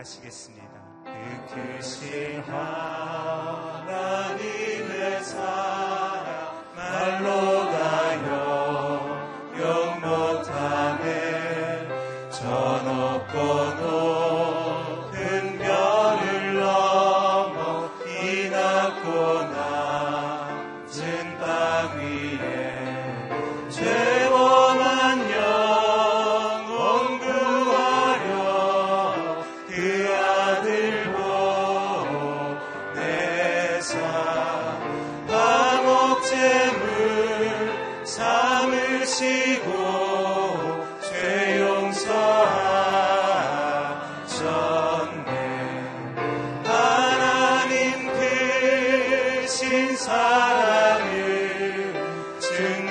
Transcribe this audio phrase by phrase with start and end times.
[0.00, 0.80] 나아가시겠습니다.
[1.04, 1.10] 그
[1.54, 3.84] 크신 하나님의
[5.24, 5.69] 사
[49.96, 51.14] 사랑을
[52.40, 52.89] 증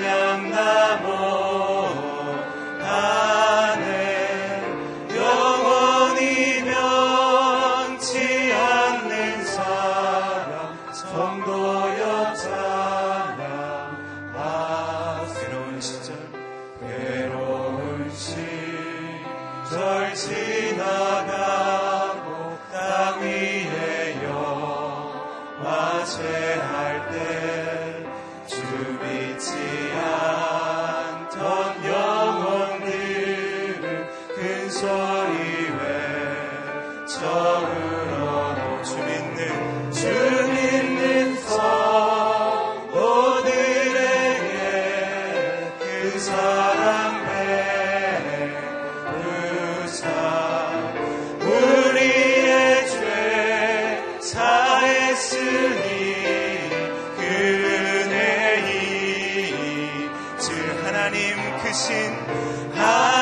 [61.81, 63.18] I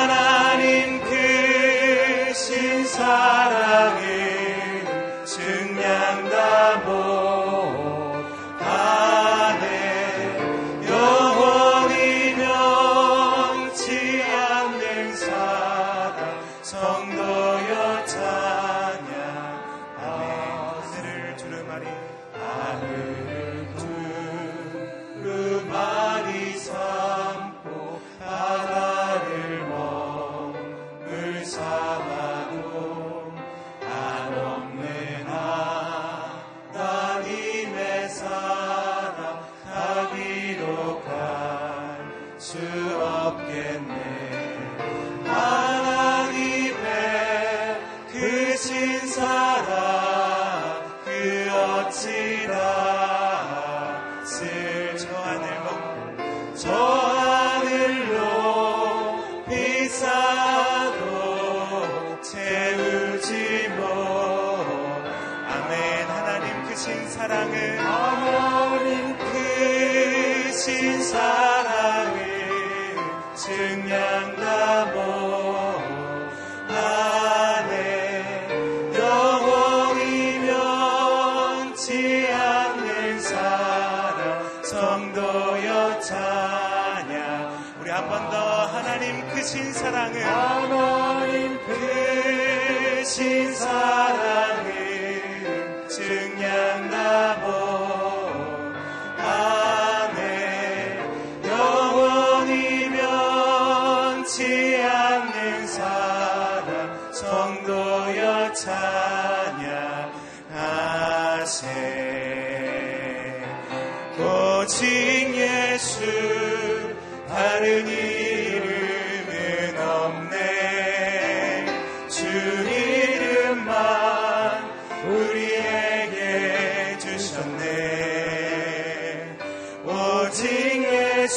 [73.47, 73.91] 크신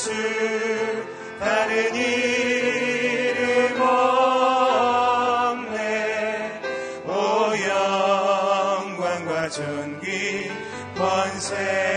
[0.00, 0.10] 예수
[1.38, 3.82] 다른 이름
[5.42, 5.80] 없네.
[7.04, 7.10] 오
[8.72, 10.50] 영광과 존귀
[10.96, 11.89] 권세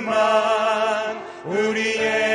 [0.00, 2.29] 이름만 우리에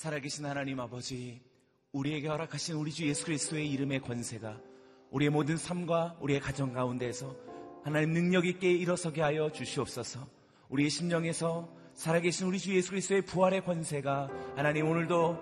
[0.00, 1.42] 살아계신 하나님 아버지,
[1.92, 4.58] 우리에게 허락하신 우리 주 예수 그리스도의 이름의 권세가
[5.10, 7.36] 우리의 모든 삶과 우리의 가정 가운데에서
[7.84, 10.26] 하나님 능력 있게 일어서게 하여 주시옵소서.
[10.70, 15.38] 우리의 심령에서 살아계신 우리 주 예수 그리스도의 부활의 권세가 하나님 오늘도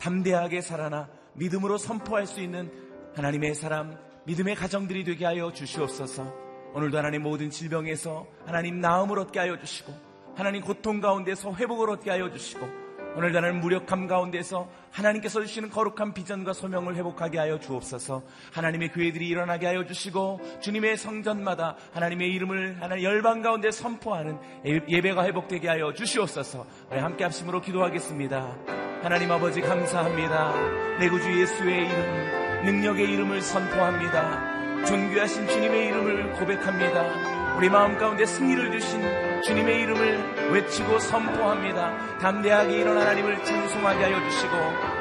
[0.00, 2.72] 담대하게 살아나 믿음으로 선포할 수 있는
[3.14, 6.34] 하나님의 사람, 믿음의 가정들이 되게 하여 주시옵소서.
[6.74, 9.94] 오늘도 하나님 모든 질병에서 하나님 나음을 얻게 하여 주시고
[10.34, 12.83] 하나님 고통 가운데서 회복을 얻게 하여 주시고
[13.16, 18.22] 오늘도 하나님 무력함 가운데서 하나님께서 주시는 거룩한 비전과 소명을 회복하게 하여 주옵소서.
[18.52, 25.24] 하나님의 교회들이 일어나게 하여 주시고 주님의 성전마다 하나님의 이름을 하나님 열방 가운데 선포하는 예- 예배가
[25.24, 26.66] 회복되게 하여 주시옵소서.
[26.90, 28.56] 우리 함께 합심으로 기도하겠습니다.
[29.02, 30.98] 하나님 아버지 감사합니다.
[30.98, 34.84] 내 구주 예수의 이름 능력의 이름을 선포합니다.
[34.86, 37.56] 존귀하신 주님의 이름을 고백합니다.
[37.56, 39.02] 우리 마음 가운데 승리를 주신
[39.44, 42.18] 주님의 이름을 외치고 선포합니다.
[42.18, 44.56] 담대하게 일어나 하나님을 찬송하게 하여 주시고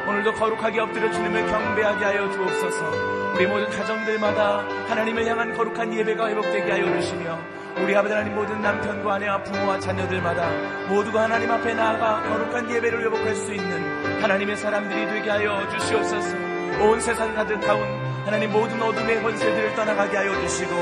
[0.08, 3.34] 오늘도 거룩하게 엎드려 주님을 경배하게 하여 주옵소서.
[3.36, 4.60] 우리 모든 가정들마다
[4.90, 7.40] 하나님을 향한 거룩한 예배가 회복되게 하여 주시며
[7.78, 10.50] 우리 아버지 하나님 모든 남편과 아내와 부모와 자녀들마다
[10.90, 16.36] 모두가 하나님 앞에 나아가 거룩한 예배를 회복할 수 있는 하나님의 사람들이 되게 하여 주시옵소서.
[16.82, 20.74] 온 세상 가득하온 하나님 모든 어둠의 권세들을 떠나가게 하여 주시고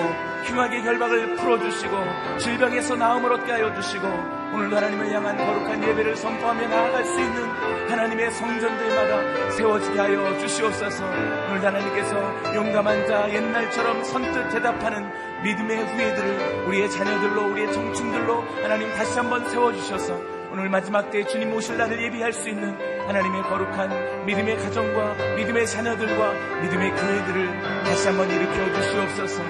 [0.46, 1.98] 흉악의 결박을 풀어주시고
[2.38, 4.08] 질병에서 나음을 얻게 하여 주시고
[4.54, 7.44] 오늘도 하나님을 향한 거룩한 예배를 선포하며 나아갈 수 있는
[7.90, 11.04] 하나님의 성전들마다 세워지게 하여 주시옵소서.
[11.04, 15.10] 오늘도 하나님께서 용감한 자 옛날처럼 선뜻 대답하는
[15.44, 21.78] 믿음의 후예들을 우리의 자녀들로 우리의 청춘들로 하나님 다시 한번 세워주셔서 오늘 마지막 때 주님 오실
[21.78, 28.74] 날을 예비할 수 있는 하나님의 거룩한 믿음의 가정과 믿음의 자녀들과 믿음의 교회들을 다시 한번 일으켜
[28.74, 29.44] 주시옵소서.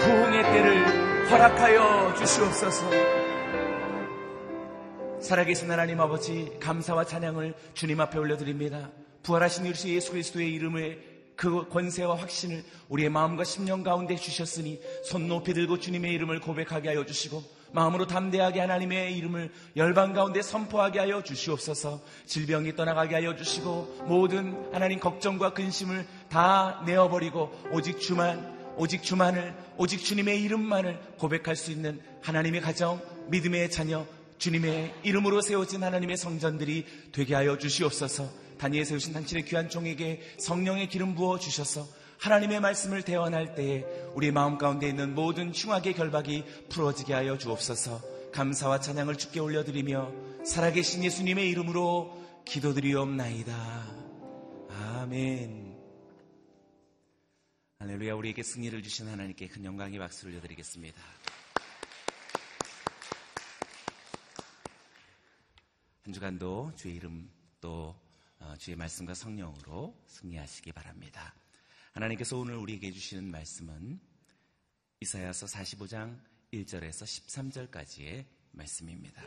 [0.00, 2.90] 부흥의 때를 허락하여 주시옵소서.
[5.20, 8.90] 살아계신 하나님 아버지 감사와 찬양을 주님 앞에 올려드립니다.
[9.22, 15.52] 부활하신 우리 예수 그리스도의 이름을 그 권세와 확신을 우리의 마음과 심령 가운데 주셨으니 손 높이
[15.52, 17.42] 들고 주님의 이름을 고백하게 하여 주시고
[17.72, 22.00] 마음으로 담대하게 하나님의 이름을 열방 가운데 선포하게 하여 주시옵소서.
[22.26, 30.04] 질병이 떠나가게 하여 주시고 모든 하나님 걱정과 근심을 다 내어버리고 오직 주만 오직 주만을 오직
[30.04, 34.06] 주님의 이름만을 고백할 수 있는 하나님의 가정 믿음의 자녀
[34.38, 38.28] 주님의 이름으로 세워진 하나님의 성전들이 되게 하여 주시옵소서.
[38.58, 41.86] 다니엘 세우신 당신의 귀한 종에게 성령의 기름 부어 주셔서
[42.18, 48.80] 하나님의 말씀을 대원할 때에 우리 마음 가운데 있는 모든 흉악의 결박이 풀어지게 하여 주옵소서 감사와
[48.80, 54.06] 찬양을 주께 올려드리며 살아계신 예수님의 이름으로 기도드리옵나이다.
[54.68, 55.76] 아멘.
[57.78, 61.00] 할렐루야 우리에게 승리를 주신 하나님께 큰 영광의 박수를 올려드리겠습니다.
[66.04, 67.28] 한 주간도 주의 이름
[67.60, 67.96] 또
[68.38, 71.34] 어, 주의 말씀과 성령으로 승리하시기 바랍니다.
[71.96, 73.98] 하나님께서 오늘 우리에게 주시는 말씀은
[75.00, 76.20] 이사야서 45장
[76.52, 79.22] 1절에서 13절까지의 말씀입니다.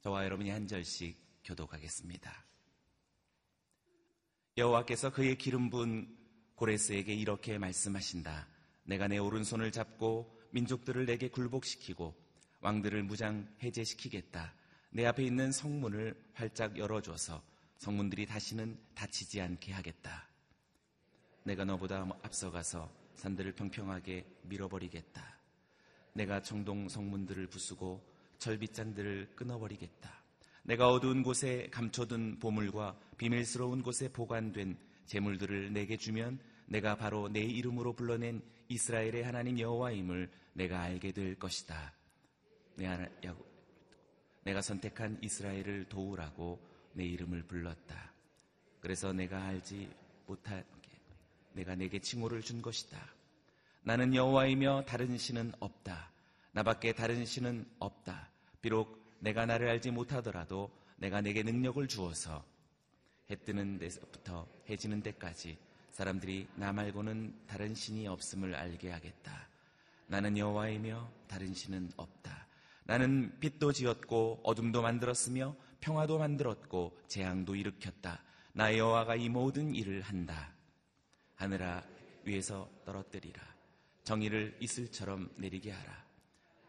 [0.00, 2.46] 저와 여러분이 한 절씩 교독하겠습니다.
[4.58, 6.16] 여호와께서 그의 기름 부은
[6.54, 8.46] 고레스에게 이렇게 말씀하신다.
[8.84, 12.14] 내가 내 오른손을 잡고 민족들을 내게 굴복시키고
[12.60, 14.54] 왕들을 무장 해제시키겠다.
[14.90, 17.42] 내 앞에 있는 성문을 활짝 열어줘서
[17.78, 20.29] 성문들이 다시는 닫히지 않게 하겠다.
[21.44, 25.38] 내가 너보다 앞서가서 산들을 평평하게 밀어버리겠다.
[26.12, 28.02] 내가 청동 성문들을 부수고
[28.38, 30.20] 절빗장들을 끊어버리겠다.
[30.62, 37.94] 내가 어두운 곳에 감춰둔 보물과 비밀스러운 곳에 보관된 재물들을 내게 주면 내가 바로 내 이름으로
[37.94, 41.94] 불러낸 이스라엘의 하나님 여호와임을 내가 알게 될 것이다.
[44.44, 46.60] 내가 선택한 이스라엘을 도우라고
[46.92, 48.12] 내 이름을 불렀다.
[48.80, 49.88] 그래서 내가 알지
[50.26, 50.64] 못하게
[51.52, 52.98] 내가 내게 칭호를 준 것이다.
[53.82, 56.10] 나는 여호와이며 다른 신은 없다.
[56.52, 58.30] 나밖에 다른 신은 없다.
[58.60, 62.44] 비록 내가 나를 알지 못하더라도 내가 내게 능력을 주어서
[63.30, 65.56] 해 뜨는 데서부터 해 지는 데까지
[65.92, 69.48] 사람들이 나 말고는 다른 신이 없음을 알게 하겠다.
[70.06, 72.46] 나는 여호와이며 다른 신은 없다.
[72.84, 78.22] 나는 빛도 지었고 어둠도 만들었으며 평화도 만들었고 재앙도 일으켰다.
[78.52, 80.52] 나 여호와가 이 모든 일을 한다.
[81.40, 81.82] 하늘아
[82.24, 83.42] 위에서 떨어뜨리라.
[84.04, 86.04] 정의를 이슬처럼 내리게 하라.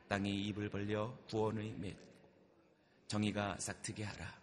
[0.07, 2.11] 땅이 입을 벌려 구원을 맺고
[3.07, 4.33] 정의가 싹트게 하라.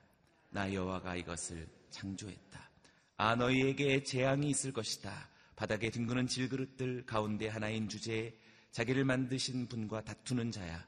[0.51, 2.71] 나 여호와가 이것을 창조했다.
[3.17, 5.31] 아 너희에게 재앙이 있을 것이다.
[5.57, 8.35] 바닥에 뒹구는 질그릇들 가운데 하나인 주제에
[8.73, 10.87] 자기를 만드신 분과 다투는 자야.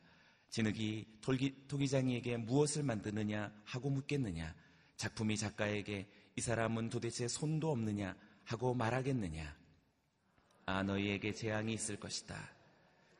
[0.50, 4.54] 진흙이 토기, 토기장이에게 무엇을 만드느냐 하고 묻겠느냐.
[4.96, 8.14] 작품이 작가에게 이 사람은 도대체 손도 없느냐
[8.50, 9.56] 하고 말하겠느냐?
[10.66, 12.36] 아, 너희에게 재앙이 있을 것이다.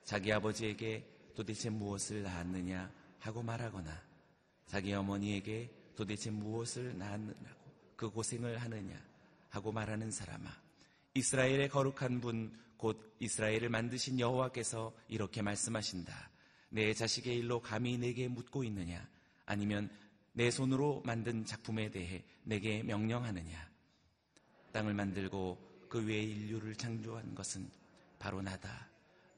[0.02, 1.06] 자기 아버지에게
[1.37, 3.96] 도대체 무엇을 낳았느냐 하고 말하거나
[4.66, 9.00] 자기 어머니에게 도대체 무엇을 낳았느냐고 그 고생을 하느냐
[9.50, 10.50] 하고 말하는 사람아.
[11.14, 16.28] 이스라엘의 거룩한 분, 곧 이스라엘을 만드신 여호와께서 이렇게 말씀하신다.
[16.70, 19.08] 내 자식의 일로 감히 내게 묻고 있느냐?
[19.46, 19.96] 아니면
[20.32, 23.69] 내 손으로 만든 작품에 대해 내게 명령하느냐?
[24.72, 25.58] 땅을 만들고
[25.88, 27.68] 그 위에 인류를 창조한 것은
[28.18, 28.88] 바로 나다.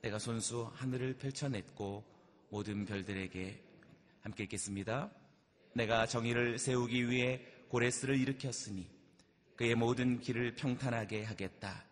[0.02, 2.04] 내가 손수 하늘을 펼쳐냈고
[2.50, 3.62] 모든 별들에게
[4.20, 5.10] 함께 읽겠습니다.
[5.74, 8.88] 내가 정의를 세우기 위해 고레스를 일으켰으니
[9.56, 11.84] 그의 모든 길을 평탄하게 하겠다.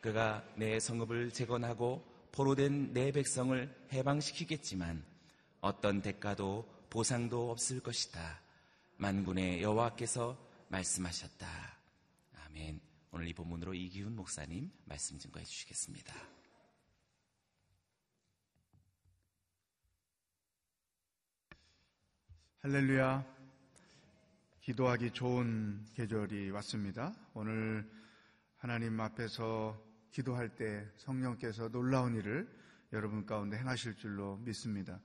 [0.00, 5.04] 그가 내 성읍을 재건하고 포로된 내 백성을 해방시키겠지만
[5.60, 8.40] 어떤 대가도 보상도 없을 것이다.
[8.96, 10.36] 만군의 여호와께서
[10.68, 11.73] 말씀하셨다.
[12.54, 12.80] 아멘.
[13.10, 16.14] 오늘 이 본문으로 이기훈 목사님 말씀 증거해 주시겠습니다.
[22.60, 23.26] 할렐루야.
[24.60, 27.12] 기도하기 좋은 계절이 왔습니다.
[27.34, 27.90] 오늘
[28.58, 29.76] 하나님 앞에서
[30.12, 32.48] 기도할 때 성령께서 놀라운 일을
[32.92, 35.00] 여러분 가운데 행하실 줄로 믿습니다.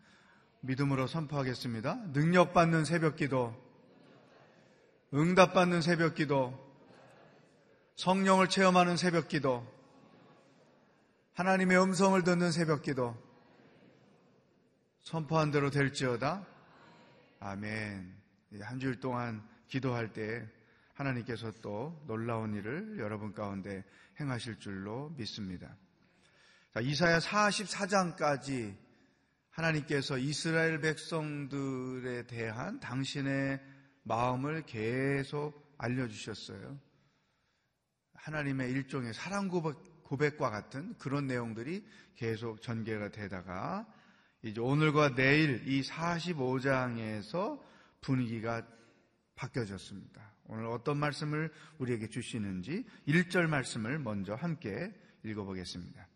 [0.62, 1.96] 믿음으로 선포하겠습니다.
[2.13, 3.56] 능력받는 새벽 기도,
[5.15, 6.68] 응답받는 새벽 기도,
[8.00, 9.68] 성령을 체험하는 새벽 기도,
[11.34, 13.13] 하나님의 음성을 듣는 새벽 기도,
[15.01, 16.48] 선포한 대로 될지어다.
[17.41, 18.15] 아멘.
[18.62, 20.48] 한 주일 동안 기도할 때
[20.94, 23.84] 하나님께서 또 놀라운 일을 여러분 가운데
[24.18, 25.75] 행하실 줄로 믿습니다.
[26.74, 28.77] 자, 이사야 44장까지
[29.50, 33.60] 하나님께서 이스라엘 백성들에 대한 당신의
[34.03, 36.88] 마음을 계속 알려주셨어요.
[38.21, 41.85] 하나님의 일종의 사랑 고백, 과 같은 그런 내용들이
[42.15, 43.88] 계속 전개가 되다가
[44.41, 47.59] 이제 오늘과 내일 이 45장에서
[48.01, 48.65] 분위기가
[49.35, 50.29] 바뀌어졌습니다.
[50.45, 56.07] 오늘 어떤 말씀을 우리에게 주시는지 1절 말씀을 먼저 함께 읽어보겠습니다.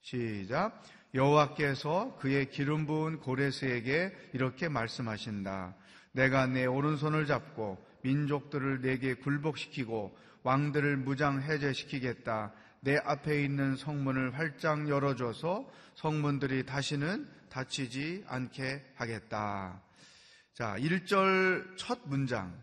[0.00, 0.82] 시작.
[1.14, 5.74] 여호와께서 그의 기름 부은 고레스에게 이렇게 말씀하신다.
[6.16, 12.52] 내가 내 오른손을 잡고 민족들을 내게 굴복시키고 왕들을 무장 해제시키겠다.
[12.80, 19.82] 내 앞에 있는 성문을 활짝 열어줘서 성문들이 다시는 닫히지 않게 하겠다.
[20.54, 22.58] 자, 1절 첫 문장.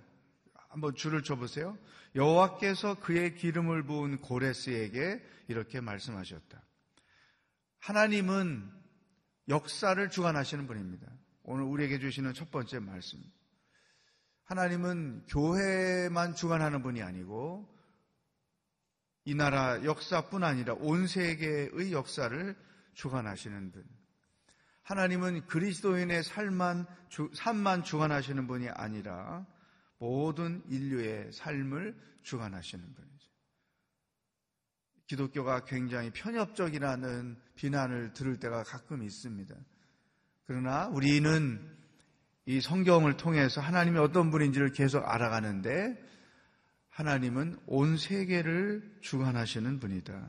[0.69, 1.77] 한번 줄을 쳐보세요.
[2.15, 6.59] 여호와께서 그의 기름을 부은 고레스에게 이렇게 말씀하셨다.
[7.79, 8.71] 하나님은
[9.49, 11.07] 역사를 주관하시는 분입니다.
[11.43, 13.19] 오늘 우리에게 주시는 첫 번째 말씀.
[14.45, 17.67] 하나님은 교회만 주관하는 분이 아니고
[19.25, 22.55] 이 나라 역사뿐 아니라 온 세계의 역사를
[22.93, 23.85] 주관하시는 분.
[24.83, 26.85] 하나님은 그리스도인의 삶만,
[27.33, 29.45] 삶만 주관하시는 분이 아니라
[29.97, 33.29] 모든 인류의 삶을 주관하시는 분이죠.
[35.07, 39.55] 기독교가 굉장히 편협적이라는 비난을 들을 때가 가끔 있습니다.
[40.45, 41.82] 그러나 우리는
[42.45, 45.97] 이 성경을 통해서 하나님이 어떤 분인지를 계속 알아가는데
[46.89, 50.27] 하나님은 온 세계를 주관하시는 분이다.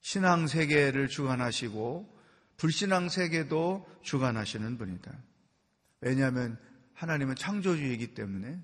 [0.00, 2.20] 신앙 세계를 주관하시고
[2.56, 5.12] 불신앙 세계도 주관하시는 분이다.
[6.00, 6.58] 왜냐하면
[6.94, 8.60] 하나님은 창조주이기 때문에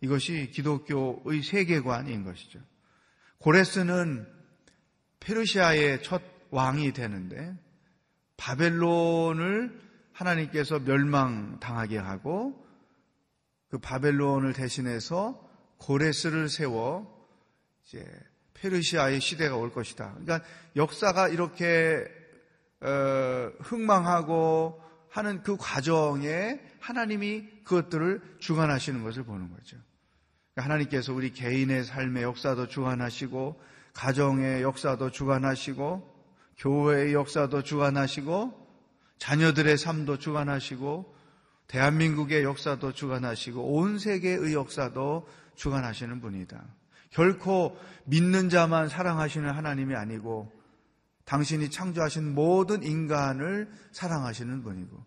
[0.00, 2.60] 이것이 기독교의 세계관인 것이죠.
[3.38, 4.26] 고레스는
[5.20, 7.56] 페르시아의 첫 왕이 되는데
[8.36, 9.80] 바벨론을
[10.22, 12.64] 하나님께서 멸망당하게 하고
[13.68, 15.48] 그 바벨론을 대신해서
[15.78, 17.26] 고레스를 세워
[17.84, 18.06] 이제
[18.54, 20.12] 페르시아의 시대가 올 것이다.
[20.20, 20.42] 그러니까
[20.76, 22.04] 역사가 이렇게
[22.80, 29.76] 어, 흥망하고 하는 그 과정에 하나님이 그것들을 주관하시는 것을 보는 거죠.
[30.54, 33.60] 그러니까 하나님께서 우리 개인의 삶의 역사도 주관하시고
[33.94, 36.12] 가정의 역사도 주관하시고
[36.58, 38.61] 교회의 역사도 주관하시고
[39.18, 41.14] 자녀들의 삶도 주관하시고
[41.68, 46.62] 대한민국의 역사도 주관하시고 온 세계의 역사도 주관하시는 분이다.
[47.10, 50.52] 결코 믿는 자만 사랑하시는 하나님이 아니고
[51.24, 55.04] 당신이 창조하신 모든 인간을 사랑하시는 분이고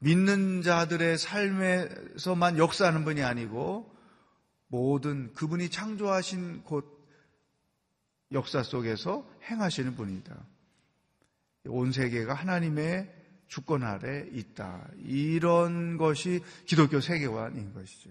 [0.00, 3.92] 믿는 자들의 삶에서만 역사하는 분이 아니고
[4.68, 6.98] 모든 그분이 창조하신 곳
[8.32, 10.36] 역사 속에서 행하시는 분이다.
[11.66, 13.17] 온 세계가 하나님의
[13.48, 14.88] 주권 아래 있다.
[14.98, 18.10] 이런 것이 기독교 세계관인 것이죠.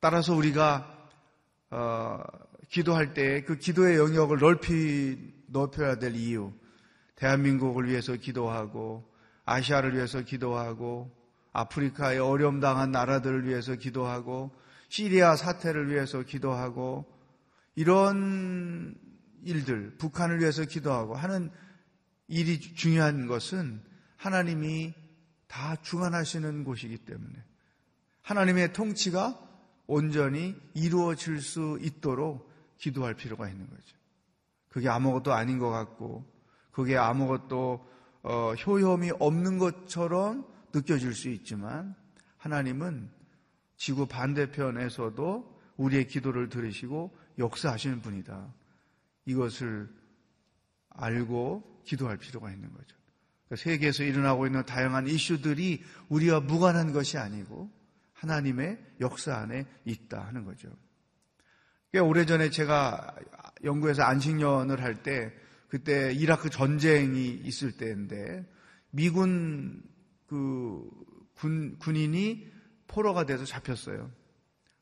[0.00, 1.08] 따라서 우리가
[1.70, 2.22] 어,
[2.68, 6.52] 기도할 때 그 기도의 영역을 넓히 높여야 될 이유,
[7.16, 9.08] 대한민국을 위해서 기도하고
[9.44, 11.10] 아시아를 위해서 기도하고
[11.52, 14.50] 아프리카의 어려움 당한 나라들을 위해서 기도하고
[14.88, 17.04] 시리아 사태를 위해서 기도하고
[17.76, 18.96] 이런
[19.44, 21.50] 일들, 북한을 위해서 기도하고 하는
[22.26, 23.82] 일이 중요한 것은
[24.24, 24.94] 하나님이
[25.46, 27.44] 다 주관하시는 곳이기 때문에
[28.22, 29.38] 하나님의 통치가
[29.86, 33.96] 온전히 이루어질 수 있도록 기도할 필요가 있는 거죠.
[34.70, 36.24] 그게 아무것도 아닌 것 같고,
[36.70, 37.86] 그게 아무것도
[38.22, 41.94] 어, 효험이 없는 것처럼 느껴질 수 있지만,
[42.38, 43.10] 하나님은
[43.76, 48.54] 지구 반대편에서도 우리의 기도를 들으시고 역사하시는 분이다.
[49.26, 49.94] 이것을
[50.88, 53.03] 알고 기도할 필요가 있는 거죠.
[53.46, 57.70] 그러니까 세계에서 일어나고 있는 다양한 이슈들이 우리와 무관한 것이 아니고
[58.12, 60.68] 하나님의 역사 안에 있다 하는 거죠.
[61.92, 63.14] 꽤 오래전에 제가
[63.64, 65.32] 영국에서 안식년을 할 때
[65.68, 68.46] 그때 이라크 전쟁이 있을 때인데
[68.90, 69.82] 미군
[70.26, 70.88] 그
[71.34, 72.48] 군, 군인이
[72.86, 74.10] 포로가 돼서 잡혔어요.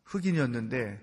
[0.05, 1.01] 흑인이었는데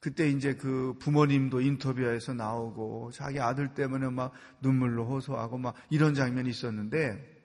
[0.00, 4.32] 그때 이제 그 부모님도 인터뷰에서 나오고 자기 아들 때문에 막
[4.62, 7.40] 눈물로 호소하고 막 이런 장면이 있었는데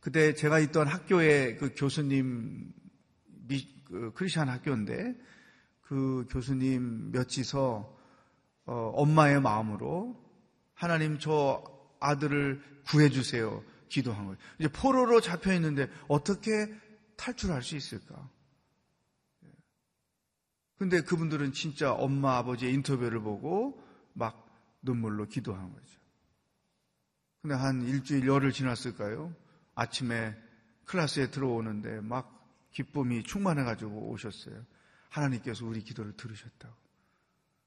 [0.00, 2.72] 그때 제가 있던 학교의 그 교수님
[3.46, 5.14] 미, 그 크리스천 학교인데
[5.82, 7.96] 그 교수님 몇이서
[8.66, 10.16] 어, 엄마의 마음으로
[10.74, 11.62] 하나님 저
[12.00, 14.38] 아들을 구해주세요 기도한 거예요.
[14.58, 16.72] 이제 포로로 잡혀 있는데 어떻게
[17.16, 18.28] 탈출할 수 있을까?
[20.80, 24.48] 근데 그분들은 진짜 엄마 아버지의 인터뷰를 보고 막
[24.80, 26.00] 눈물로 기도한 거죠.
[27.42, 29.34] 근데 한 일주일 열흘 지났을까요?
[29.74, 30.34] 아침에
[30.86, 34.64] 클래스에 들어오는데 막 기쁨이 충만해가지고 오셨어요.
[35.10, 36.74] 하나님께서 우리 기도를 들으셨다고.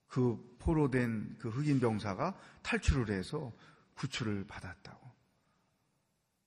[0.08, 3.54] 그 포로된 그 흑인 병사가 탈출을 해서
[3.94, 5.12] 구출을 받았다고.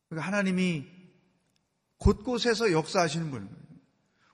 [0.08, 0.84] 그러니까 하나님이
[1.98, 3.56] 곳곳에서 역사하시는 분이에요.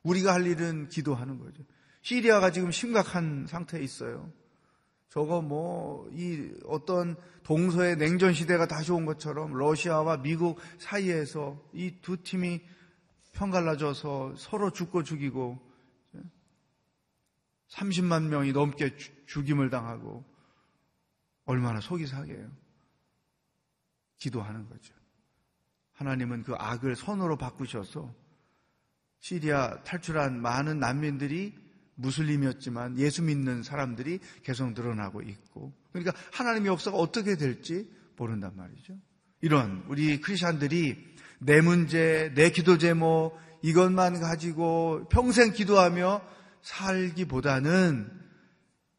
[0.03, 1.63] 우리가 할 일은 기도하는 거죠.
[2.03, 4.31] 시리아가 지금 심각한 상태에 있어요.
[5.09, 12.23] 저거 뭐, 이 어떤 동서의 냉전 시대가 다시 온 것처럼 러시아와 미국 사이에서 이 두
[12.23, 12.61] 팀이
[13.33, 15.59] 편갈라져서 서로 죽고 죽이고
[17.69, 20.25] 30만 명이 넘게 죽임을 당하고
[21.45, 22.51] 얼마나 속이 상해요.
[24.19, 24.95] 기도하는 거죠.
[25.93, 28.15] 하나님은 그 악을 선으로 바꾸셔서
[29.21, 31.62] 시리아 탈출한 많은 난민들이
[31.95, 38.97] 무슬림이었지만 예수 믿는 사람들이 계속 늘어나고 있고 그러니까 하나님의 역사가 어떻게 될지 모른단 말이죠.
[39.41, 46.23] 이런 우리 크리스천들이 내 문제, 내 기도 제목 이것만 가지고 평생 기도하며
[46.63, 48.11] 살기보다는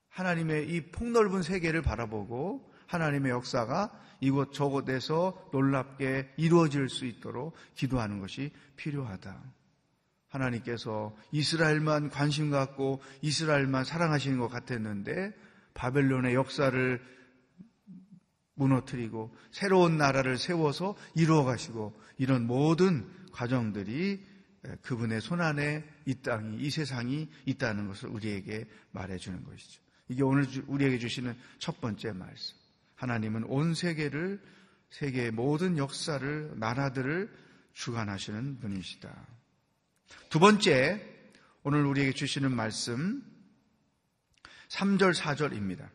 [0.09, 8.51] 하나님의 이 폭넓은 세계를 바라보고 하나님의 역사가 이곳 저곳에서 놀랍게 이루어질 수 있도록 기도하는 것이
[8.75, 9.41] 필요하다.
[10.33, 15.33] 하나님께서 이스라엘만 관심 갖고 이스라엘만 사랑하시는 것 같았는데
[15.73, 17.01] 바벨론의 역사를
[18.55, 24.23] 무너뜨리고 새로운 나라를 세워서 이루어 가시고 이런 모든 과정들이
[24.81, 29.81] 그분의 손안에 이 땅이 이 세상이 있다는 것을 우리에게 말해 주는 것이죠.
[30.07, 32.55] 이게 오늘 우리에게 주시는 첫 번째 말씀.
[32.95, 34.39] 하나님은 온 세계를
[34.91, 37.29] 세계의 모든 역사를 나라들을
[37.73, 39.27] 주관하시는 분이시다.
[40.29, 41.01] 두 번째,
[41.63, 43.23] 오늘 우리에게 주시는 말씀
[44.69, 45.87] 3절, 4절입니다.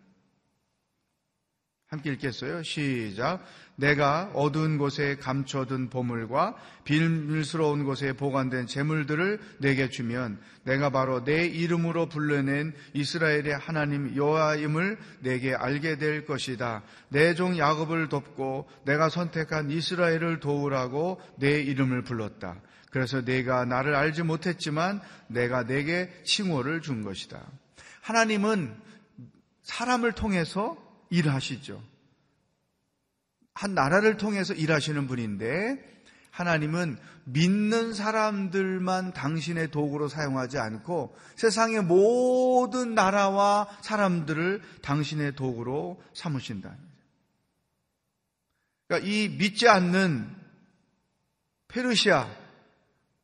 [1.88, 2.62] 함께 읽겠어요?
[2.62, 3.42] 시작.
[3.76, 6.54] 내가 어두운 곳에 감춰둔 보물과
[6.85, 15.54] 비밀스러운 곳에 보관된 재물들을 내게 주면 내가 바로 내 이름으로 불러낸 이스라엘의 하나님 여호와임을 내게
[15.54, 16.83] 알게 될 것이다.
[17.09, 22.61] 내 종 야곱을 돕고 내가 선택한 이스라엘을 도우라고 내 이름을 불렀다.
[22.90, 27.44] 그래서 내가 나를 알지 못했지만 내가 내게 칭호를 준 것이다.
[28.03, 28.74] 하나님은
[29.62, 30.77] 사람을 통해서
[31.11, 31.83] 일하시죠.
[33.55, 43.68] 한 나라를 통해서 일하시는 분인데 하나님은 믿는 사람들만 당신의 도구로 사용하지 않고 세상의 모든 나라와
[43.83, 46.74] 사람들을 당신의 도구로 삼으신다.
[48.87, 50.35] 그러니까 이 믿지 않는
[51.68, 52.27] 페르시아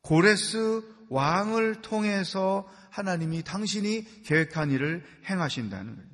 [0.04, 6.08] 고레스 왕을 통해서 하나님이 당신이 계획한 일을 행하신다는 거예요.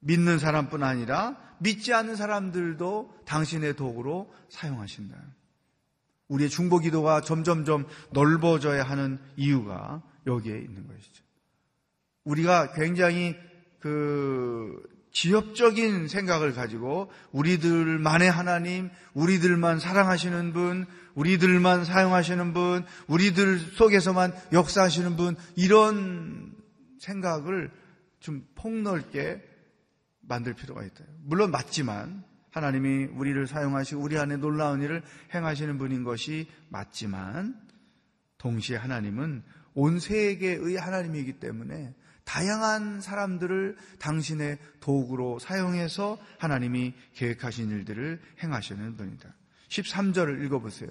[0.00, 5.16] 믿는 사람뿐 아니라 믿지 않는 사람들도 당신의 도구로 사용하신다.
[6.26, 11.24] 우리의 중보 기도가 점점점 넓어져야 하는 이유가 여기에 있는 것이죠.
[12.24, 13.36] 우리가 굉장히
[13.78, 14.82] 그
[15.12, 25.36] 지엽적인 생각을 가지고 우리들만의 하나님, 우리들만 사랑하시는 분, 우리들만 사용하시는 분, 우리들 속에서만 역사하시는 분,
[25.54, 26.54] 이런
[26.98, 27.70] 생각을
[28.20, 29.42] 좀 폭넓게
[30.22, 31.04] 만들 필요가 있다.
[31.24, 35.02] 물론 맞지만 하나님이 우리를 사용하시고 우리 안에 놀라운 일을
[35.34, 37.60] 행하시는 분인 것이 맞지만
[38.38, 39.42] 동시에 하나님은
[39.74, 49.28] 온 세계의 하나님이기 때문에 다양한 사람들을 당신의 도구로 사용해서 하나님이 계획하신 일들을 행하시는 분이다.
[49.68, 50.90] 13절을 읽어보세요.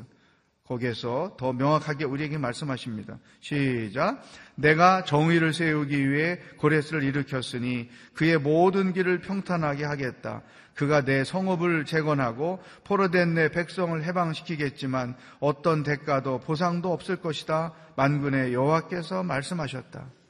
[0.65, 3.19] 거기에서 더 명확하게 우리에게 말씀하십니다.
[3.41, 4.23] 시작.
[4.55, 10.43] 내가 정의를 세우기 위해 고레스를 일으켰으니 그의 모든 길을 평탄하게 하겠다.
[10.75, 17.73] 그가 내 성읍을 재건하고 포로된 내 백성을 해방시키겠지만 어떤 대가도 보상도 없을 것이다.
[17.97, 20.20] 만군의 여호와께서 말씀하셨다.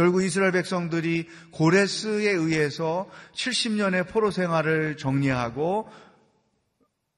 [0.00, 5.90] 결국 이스라엘 백성들이 고레스에 의해서 70년의 포로 생활을 정리하고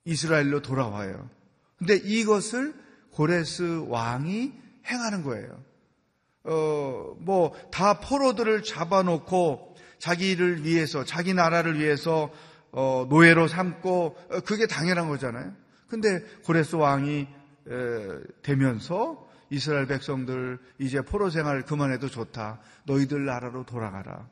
[0.05, 1.31] 이스라엘로 돌아와요.
[1.79, 2.75] 근데 이것을
[3.13, 4.53] 고레스 왕이
[4.85, 5.63] 행하는 거예요.
[6.43, 12.33] 어, 뭐, 다 포로들을 잡아놓고 자기를 위해서, 자기 나라를 위해서,
[12.73, 15.53] 어, 노예로 삼고, 어, 그게 당연한 거잖아요.
[15.87, 17.29] 근데 고레스 왕이 에,
[18.43, 22.59] 되면서 이스라엘 백성들 이제 포로 생활 그만해도 좋다.
[22.87, 24.27] 너희들 나라로 돌아가라.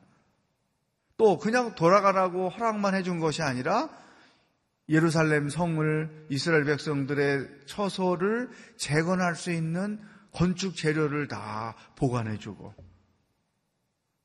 [1.18, 3.90] 또 그냥 돌아가라고 허락만 해준 것이 아니라
[4.88, 10.00] 예루살렘 성을 이스라엘 백성들의 처소를 재건할 수 있는
[10.32, 12.74] 건축 재료를 다 보관해주고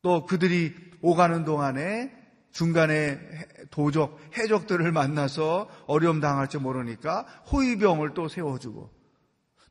[0.01, 2.09] 또 그들이 오가는 동안에
[2.53, 3.19] 중간에
[3.69, 8.94] 도적, 해적들을 만나서 어려움 당할지 모르니까 호위병을 또 세워주고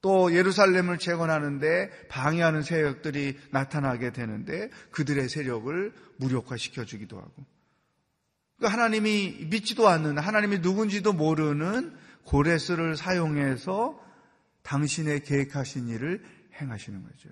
[0.04, 7.32] 또 예루살렘을 재건하는데 방해하는 세력들이 나타나게 되는데 그들의 세력을 무력화시켜 주기도 하고
[8.58, 13.98] 그러니까 하나님이 믿지도 않는 하나님이 누군지도 모르는 고레스를 사용해서
[14.62, 16.22] 당신의 계획하신 일을
[16.60, 17.30] 행하시는 거죠.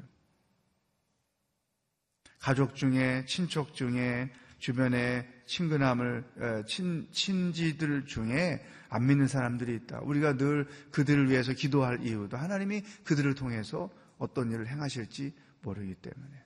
[2.39, 4.31] 가족 중에 친척 중에
[4.63, 9.99] 주변에 친근함을 친, 친지들 중에 안 믿는 사람들이 있다.
[10.03, 16.45] 우리가 늘 그들을 위해서 기도할 이유도 하나님이 그들을 통해서 어떤 일을 행하실지 모르기 때문에.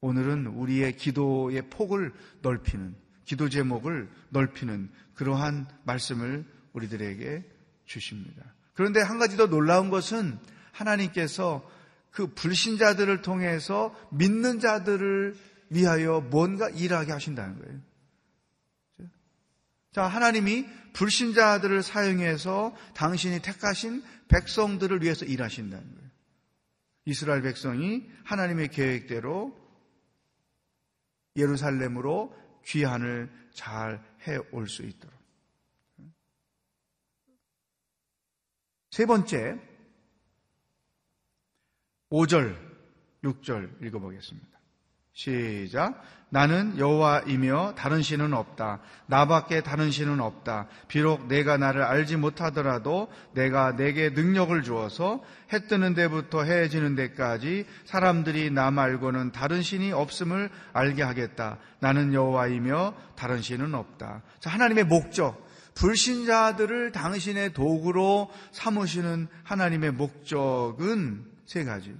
[0.00, 7.44] 오늘은 우리의 기도의 폭을 넓히는, 기도 제목을 넓히는 그러한 말씀을 우리들에게
[7.84, 8.54] 주십니다.
[8.72, 10.38] 그런데 한 가지 더 놀라운 것은
[10.72, 11.70] 하나님께서
[12.10, 15.34] 그 불신자들을 통해서 믿는 자들을
[15.70, 17.80] 위하여 뭔가 일하게 하신다는 거예요.
[19.92, 26.08] 자, 하나님이 불신자들을 사용해서 당신이 택하신 백성들을 위해서 일하신다는 거예요.
[27.06, 29.56] 이스라엘 백성이 하나님의 계획대로
[31.36, 35.16] 예루살렘으로 귀환을 잘 해올 수 있도록.
[38.90, 39.58] 세 번째,
[42.10, 42.56] 5절,
[43.22, 44.57] 6절 읽어보겠습니다.
[45.18, 46.00] 시작.
[46.30, 48.78] 나는 여호와이며 다른 신은 없다.
[49.06, 50.68] 나밖에 다른 신은 없다.
[50.86, 55.20] 비록 내가 나를 알지 못하더라도 내가 내게 능력을 주어서
[55.52, 61.58] 해 뜨는 데부터 해 지는 데까지 사람들이 나 말고는 다른 신이 없음을 알게 하겠다.
[61.80, 64.22] 나는 여호와이며 다른 신은 없다.
[64.38, 65.48] 자, 하나님의 목적.
[65.74, 71.96] 불신자들을 당신의 도구로 삼으시는 하나님의 목적은 세 가지.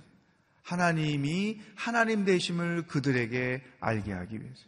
[0.68, 4.64] 하나님이 하나님 되심을 그들에게 알게 하기 위해서.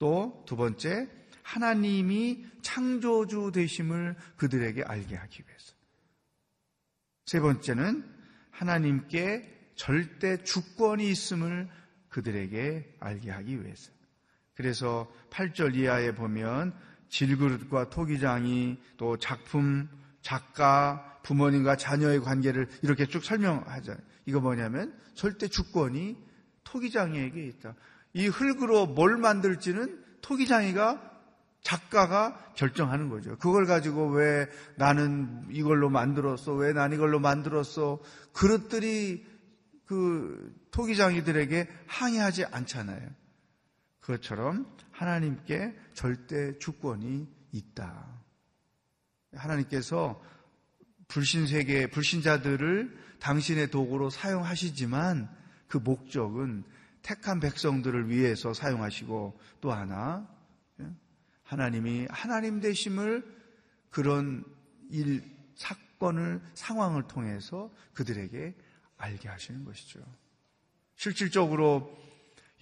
[0.00, 1.08] 또 두 번째,
[1.44, 5.74] 하나님이 창조주 되심을 그들에게 알게 하기 위해서.
[7.26, 8.04] 세 번째는
[8.50, 11.68] 하나님께 절대 주권이 있음을
[12.08, 13.92] 그들에게 알게 하기 위해서.
[14.54, 16.76] 그래서 8절 이하에 보면
[17.10, 19.88] 질그릇과 토기장이 또 작품,
[20.20, 24.02] 작가, 부모님과 자녀의 관계를 이렇게 쭉 설명하잖아요.
[24.26, 26.16] 이거 뭐냐면 절대 주권이
[26.64, 27.74] 토기장이에게 있다.
[28.14, 31.08] 이 흙으로 뭘 만들지는 토기장이가
[31.62, 33.36] 작가가 결정하는 거죠.
[33.38, 36.54] 그걸 가지고 왜 나는 이걸로 만들었어?
[36.54, 38.00] 왜 난 이걸로 만들었어?
[38.32, 39.26] 그릇들이
[39.86, 43.08] 그 토기장이들에게 항의하지 않잖아요.
[44.00, 48.06] 그것처럼 하나님께 절대 주권이 있다.
[49.34, 50.20] 하나님께서
[51.08, 55.28] 불신 세계, 불신자들을 당신의 도구로 사용하시지만
[55.66, 56.64] 그 목적은
[57.02, 60.28] 택한 백성들을 위해서 사용하시고 또 하나
[61.42, 63.24] 하나님이 하나님 되심을
[63.90, 64.44] 그런
[64.90, 68.54] 일, 사건을, 상황을 통해서 그들에게
[68.98, 70.00] 알게 하시는 것이죠.
[70.96, 71.96] 실질적으로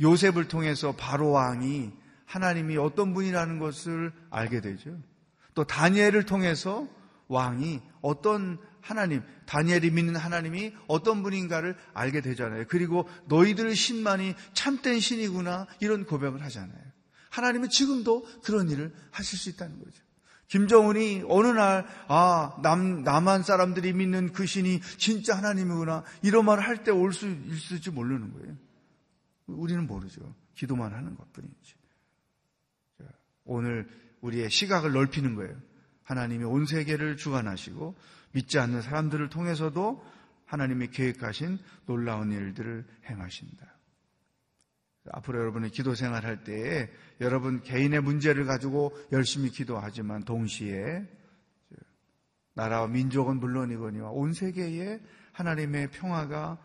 [0.00, 1.92] 요셉을 통해서 바로 왕이
[2.26, 5.00] 하나님이 어떤 분이라는 것을 알게 되죠.
[5.54, 6.86] 또 다니엘을 통해서
[7.28, 12.66] 왕이 어떤 하나님, 다니엘이 믿는 하나님이 어떤 분인가를 알게 되잖아요.
[12.68, 16.78] 그리고 너희들 신만이 참된 신이구나 이런 고백을 하잖아요.
[17.30, 20.02] 하나님은 지금도 그런 일을 하실 수 있다는 거죠.
[20.48, 26.84] 김정은이 어느 날, 아, 남, 남한 사람들이 믿는 그 신이 진짜 하나님이구나, 이런 말을 할
[26.84, 28.56] 때 올 수 있을지 모르는 거예요.
[29.46, 30.32] 우리는 모르죠.
[30.54, 31.74] 기도만 하는 것 뿐이지.
[33.44, 33.88] 오늘
[34.20, 35.56] 우리의 시각을 넓히는 거예요.
[36.06, 37.94] 하나님이 온 세계를 주관하시고,
[38.32, 40.04] 믿지 않는 사람들을 통해서도
[40.46, 43.76] 하나님이 계획하신 놀라운 일들을 행하신다.
[45.12, 46.90] 앞으로 여러분의 기도 생활할 때에
[47.20, 51.06] 여러분 개인의 문제를 가지고 열심히 기도하지만 동시에
[52.54, 55.00] 나라와 민족은 물론이거니와 온 세계에
[55.32, 56.58] 하나님의 평화가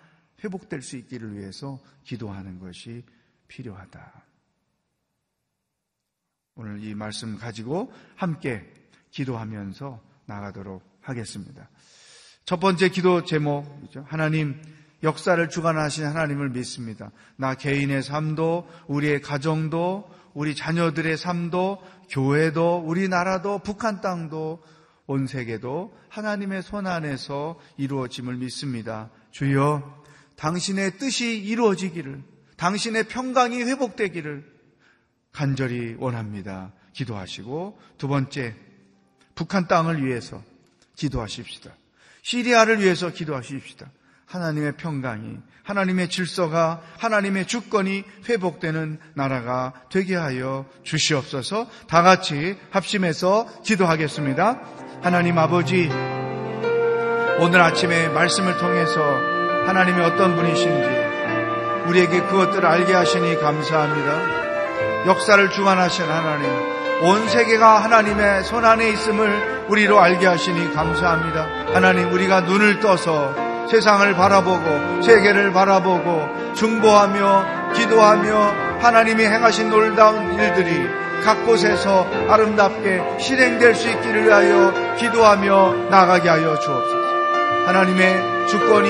[0.44, 3.04] 회복될 수 있기를 위해서 기도하는 것이
[3.48, 4.24] 필요하다.
[6.56, 8.81] 오늘 이 말씀 가지고 함께
[9.12, 11.70] 기도하면서 나가도록 하겠습니다.
[12.46, 14.06] 첫 번째 기도 제목이죠.
[14.08, 14.62] 하나님,
[15.04, 17.12] 역사를 주관하신 하나님을 믿습니다.
[17.36, 24.62] 나 개인의 삶도, 우리의 가정도, 우리 자녀들의 삶도, 교회도, 우리나라도, 북한 땅도,
[25.08, 29.10] 온 세계도 하나님의 손 안에서 이루어짐을 믿습니다.
[29.32, 30.04] 주여,
[30.38, 32.24] 당신의 뜻이 이루어지기를,
[32.58, 34.46] 당신의 평강이 회복되기를
[35.32, 36.74] 간절히 원합니다.
[36.94, 38.56] 기도하시고, 두 번째,
[39.42, 40.40] 북한 땅을 위해서
[40.96, 41.72] 기도하십시다.
[42.22, 43.88] 시리아를 위해서 기도하십시다.
[44.28, 54.62] 하나님의 평강이, 하나님의 질서가, 하나님의 주권이 회복되는 나라가 되게 하여 주시옵소서 다 같이 합심해서 기도하겠습니다.
[55.02, 55.90] 하나님 아버지,
[57.40, 59.02] 오늘 아침에 말씀을 통해서
[59.66, 65.08] 하나님이 어떤 분이신지 우리에게 그것들을 알게 하시니 감사합니다.
[65.08, 71.48] 역사를 주관하신 하나님, 온 세계가 하나님의 손 안에 있음을 우리로 알게 하시니 감사합니다.
[71.74, 73.34] 하나님, 우리가 눈을 떠서
[73.70, 80.88] 세상을 바라보고 세계를 바라보고 중보하며 기도하며 하나님이 행하신 놀라운 일들이
[81.24, 87.02] 각 곳에서 아름답게 실행될 수 있기를 위하여 기도하며 나가게 하여 주옵소서.
[87.66, 88.90] 하나님의 주권이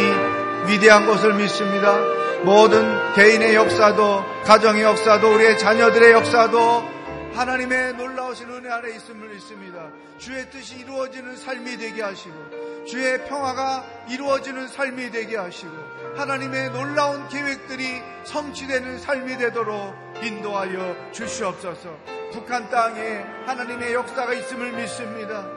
[0.68, 1.96] 위대한 것을 믿습니다.
[2.44, 7.01] 모든 개인의 역사도 가정의 역사도 우리의 자녀들의 역사도
[7.34, 9.90] 하나님의 놀라우신 은혜 안에 있음을 믿습니다.
[10.18, 15.72] 주의 뜻이 이루어지는 삶이 되게 하시고 주의 평화가 이루어지는 삶이 되게 하시고
[16.18, 21.98] 하나님의 놀라운 계획들이 성취되는 삶이 되도록 인도하여 주시옵소서.
[22.34, 25.48] 북한 땅에 하나님의 역사가 있음을 믿습니다.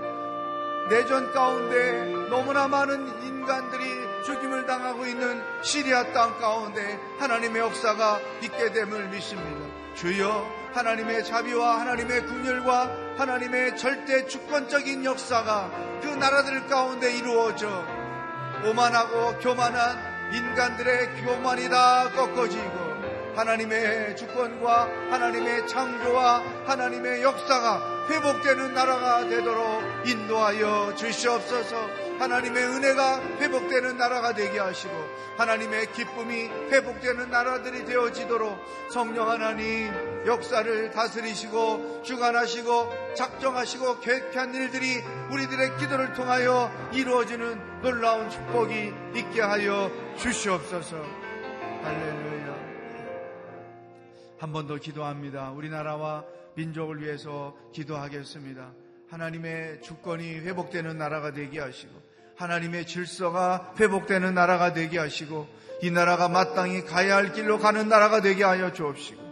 [0.88, 3.84] 내전 가운데 너무나 많은 인간들이
[4.24, 9.94] 죽임을 당하고 있는 시리아 땅 가운데 하나님의 역사가 있게 됨을 믿습니다.
[9.94, 15.70] 주여 하나님의 자비와 하나님의 궁율과 하나님의 절대 주권적인 역사가
[16.02, 17.84] 그 나라들 가운데 이루어져
[18.66, 19.96] 오만하고 교만한
[20.32, 22.94] 인간들의 교만이 다 꺾어지고
[23.36, 32.04] 하나님의 주권과 하나님의 창조와 하나님의 역사가 회복되는 나라가 되도록 인도하여 주시옵소서.
[32.18, 34.92] 하나님의 은혜가 회복되는 나라가 되게 하시고
[35.36, 38.56] 하나님의 기쁨이 회복되는 나라들이 되어지도록
[38.90, 39.92] 성령 하나님
[40.26, 50.96] 역사를 다스리시고 주관하시고 작정하시고 계획한 일들이 우리들의 기도를 통하여 이루어지는 놀라운 축복이 있게 하여 주시옵소서.
[51.82, 52.54] 할렐루야.
[54.38, 55.50] 한 번 더 기도합니다.
[55.50, 56.22] 우리나라와
[56.56, 58.72] 민족을 위해서 기도하겠습니다.
[59.10, 61.92] 하나님의 주권이 회복되는 나라가 되게 하시고
[62.36, 65.46] 하나님의 질서가 회복되는 나라가 되게 하시고
[65.82, 69.22] 이 나라가 마땅히 가야 할 길로 가는 나라가 되게 하여 주옵시고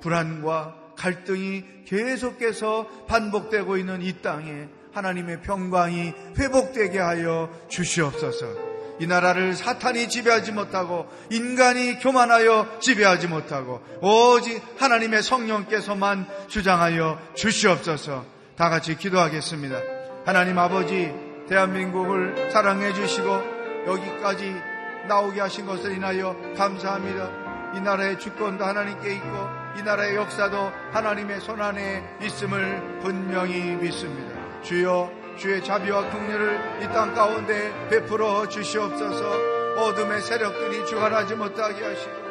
[0.00, 8.67] 불안과 갈등이 계속해서 반복되고 있는 이 땅에 하나님의 평강이 회복되게 하여 주시옵소서.
[9.00, 18.24] 이 나라를 사탄이 지배하지 못하고 인간이 교만하여 지배하지 못하고 오직 하나님의 성령께서만 주장하여 주시옵소서.
[18.56, 19.78] 다 같이 기도하겠습니다.
[20.26, 21.12] 하나님 아버지
[21.48, 24.54] 대한민국을 사랑해 주시고 여기까지
[25.08, 27.74] 나오게 하신 것을 인하여 감사합니다.
[27.76, 34.36] 이 나라의 주권도 하나님께 있고 이 나라의 역사도 하나님의 손안에 있음을 분명히 믿습니다.
[34.62, 39.58] 주여 주의 자비와 긍휼을 이 땅 가운데 베풀어 주시옵소서.
[39.76, 42.28] 어둠의 세력들이 주관하지 못하게 하시고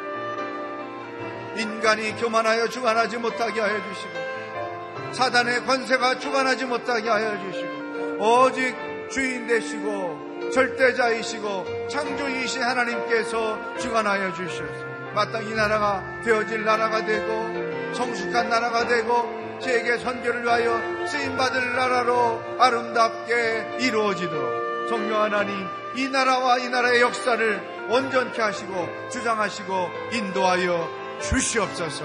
[1.56, 8.76] 인간이 교만하여 주관하지 못하게 하여 주시고 사단의 권세가 주관하지 못하게 하여 주시고 오직
[9.10, 14.86] 주인 되시고 절대자이시고 창조이신 하나님께서 주관하여 주시옵소서.
[15.14, 24.88] 마땅히 나라가 되어질 나라가 되고 성숙한 나라가 되고 세계 선교를 위하여 쓰임받을 나라로 아름답게 이루어지도록.
[24.88, 25.66] 성령 하나님
[25.96, 32.04] 이 나라와 이 나라의 역사를 온전케 하시고 주장하시고 인도하여 주시옵소서.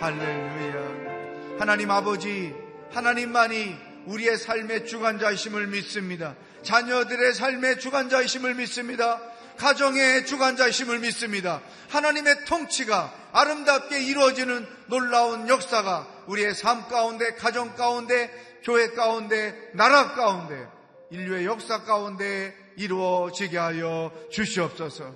[0.00, 1.58] 할렐루야.
[1.58, 2.54] 하나님 아버지
[2.92, 3.76] 하나님만이
[4.06, 6.34] 우리의 삶의 주관자이심을 믿습니다.
[6.62, 9.20] 자녀들의 삶의 주관자이심을 믿습니다.
[9.58, 11.60] 가정의 주관자이심을 믿습니다.
[11.90, 18.30] 하나님의 통치가 아름답게 이루어지는 놀라운 역사가 우리의 삶 가운데, 가정 가운데,
[18.62, 20.68] 교회 가운데, 나라 가운데,
[21.10, 25.12] 인류의 역사 가운데 이루어지게 하여 주시옵소서.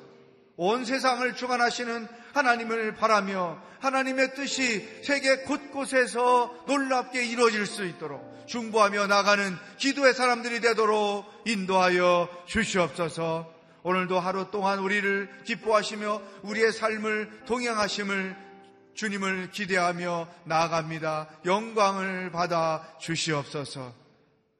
[0.56, 9.56] 온 세상을 주관하시는 하나님을 바라며 하나님의 뜻이 세계 곳곳에서 놀랍게 이루어질 수 있도록 중보하며 나가는
[9.78, 13.52] 기도의 사람들이 되도록 인도하여 주시옵소서.
[13.84, 18.36] 오늘도 하루 동안 우리를 기뻐하시며 우리의 삶을 동행하심을
[18.94, 21.28] 주님을 기대하며 나아갑니다.
[21.44, 23.92] 영광을 받아 주시옵소서.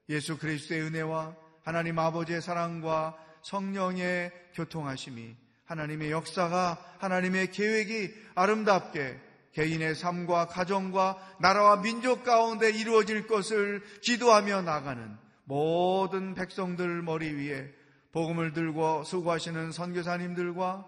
[0.09, 9.19] 예수 그리스도의 은혜와 하나님 아버지의 사랑과 성령의 교통하심이 하나님의 역사가 하나님의 계획이 아름답게
[9.53, 17.71] 개인의 삶과 가정과 나라와 민족 가운데 이루어질 것을 기도하며 나가는 모든 백성들 머리 위에
[18.11, 20.87] 복음을 들고 수고하시는 선교사님들과